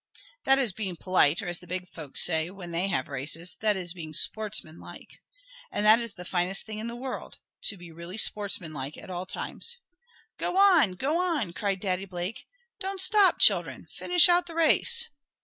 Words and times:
That 0.45 0.57
is 0.57 0.73
being 0.73 0.95
polite, 0.95 1.43
or, 1.43 1.47
as 1.47 1.59
the 1.59 1.67
big 1.67 1.87
folks 1.87 2.23
say; 2.25 2.49
when 2.49 2.71
they 2.71 2.87
have 2.87 3.07
races, 3.07 3.55
that 3.61 3.77
is 3.77 3.93
being 3.93 4.13
"sportsman 4.13 4.79
like," 4.79 5.21
and 5.71 5.85
that 5.85 5.97
that 5.97 6.01
is 6.03 6.15
the 6.15 6.25
finest 6.25 6.65
thing 6.65 6.79
in 6.79 6.87
the 6.87 6.95
world 6.95 7.37
to 7.65 7.77
be 7.77 7.91
really 7.91 8.17
"sportsman 8.17 8.73
like" 8.73 8.97
at 8.97 9.11
all 9.11 9.27
times. 9.27 9.77
"Go 10.39 10.57
on! 10.57 10.93
Go 10.93 11.21
on!" 11.21 11.53
cried 11.53 11.79
Daddy 11.81 12.05
Blake. 12.05 12.47
"Don't 12.79 12.99
stop, 12.99 13.37
children! 13.39 13.85
Finish 13.91 14.27
out 14.27 14.47
the 14.47 14.55
race!" 14.55 15.07